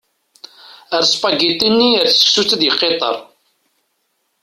[0.95, 3.15] Err spagiti-nni ar tseksut ad yeqqiṭṭer.